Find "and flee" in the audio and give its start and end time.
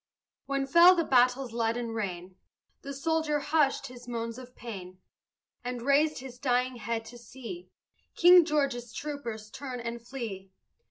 9.79-10.49